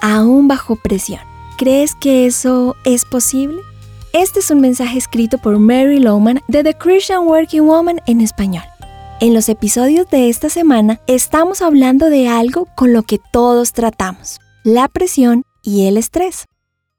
[0.00, 1.20] aún bajo presión.
[1.56, 3.60] ¿Crees que eso es posible?
[4.12, 8.64] Este es un mensaje escrito por Mary Lowman de The Christian Working Woman en español.
[9.20, 14.38] En los episodios de esta semana estamos hablando de algo con lo que todos tratamos,
[14.62, 16.44] la presión y el estrés.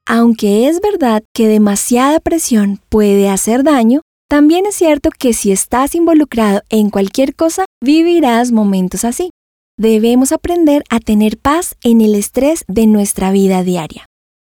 [0.06, 5.96] Aunque es verdad que demasiada presión puede hacer daño, también es cierto que si estás
[5.96, 9.32] involucrado en cualquier cosa, vivirás momentos así.
[9.80, 14.06] Debemos aprender a tener paz en el estrés de nuestra vida diaria.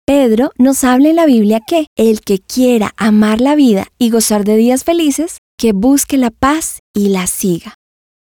[0.07, 4.45] Pedro nos habla en la Biblia que el que quiera amar la vida y gozar
[4.47, 7.75] de días felices, que busque la paz y la siga.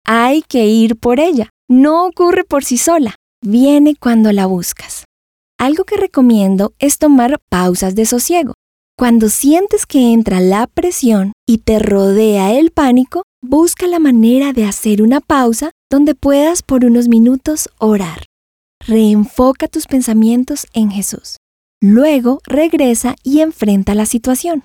[0.06, 1.50] Hay que ir por ella.
[1.70, 3.16] No ocurre por sí sola.
[3.42, 5.06] Viene cuando la buscas.
[5.58, 8.56] Algo que recomiendo es tomar pausas de sosiego.
[8.98, 14.66] Cuando sientes que entra la presión y te rodea el pánico, busca la manera de
[14.66, 18.26] hacer una pausa donde puedas por unos minutos orar.
[18.86, 21.38] Reenfoca tus pensamientos en Jesús.
[21.82, 24.64] Luego regresa y enfrenta la situación.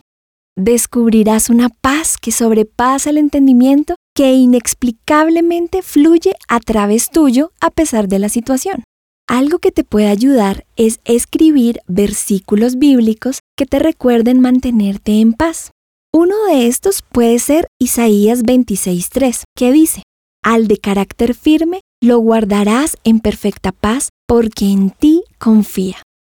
[0.57, 8.09] Descubrirás una paz que sobrepasa el entendimiento que inexplicablemente fluye a través tuyo a pesar
[8.09, 8.85] de la situación.
[9.27, 15.71] Algo que te puede ayudar es escribir versículos bíblicos que te recuerden mantenerte en paz.
[16.17, 20.05] Uno de estos puede ser Isaías 26.3, que dice,
[20.45, 25.97] Al de carácter firme lo guardarás en perfecta paz porque en ti confía.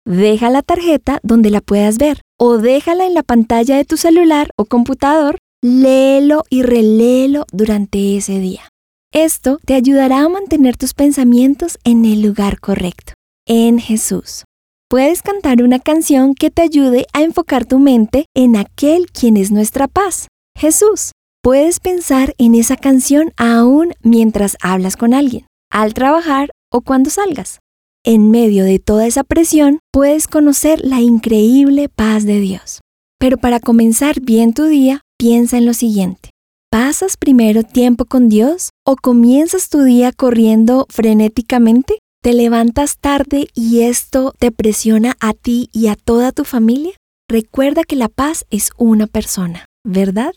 [0.08, 4.50] Deja la tarjeta donde la puedas ver o déjala en la pantalla de tu celular
[4.58, 8.70] o computador, léelo y reléelo durante ese día.
[9.12, 13.12] Esto te ayudará a mantener tus pensamientos en el lugar correcto,
[13.46, 14.46] en Jesús.
[14.88, 19.50] Puedes cantar una canción que te ayude a enfocar tu mente en aquel quien es
[19.50, 21.12] nuestra paz, Jesús.
[21.42, 27.58] Puedes pensar en esa canción aún mientras hablas con alguien, al trabajar o cuando salgas.
[28.04, 32.82] En medio de toda esa presión, puedes conocer la increíble paz de Dios.
[33.18, 36.30] Pero para comenzar bien tu día, piensa en lo siguiente.
[36.70, 41.98] ¿Pasas primero tiempo con Dios o comienzas tu día corriendo frenéticamente?
[42.26, 46.94] ¿Te levantas tarde y esto te presiona a ti y a toda tu familia?
[47.30, 50.34] Recuerda que la paz es una persona, ¿verdad?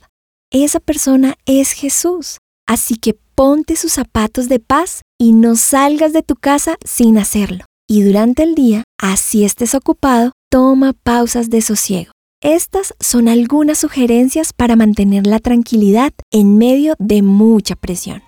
[0.53, 2.37] Esa persona es Jesús.
[2.67, 7.65] Así que ponte sus zapatos de paz y no salgas de tu casa sin hacerlo.
[7.89, 12.13] Y durante el día, así estés ocupado, toma pausas de sosiego.
[12.43, 18.28] Estas son algunas sugerencias para mantener la tranquilidad en medio de mucha presión.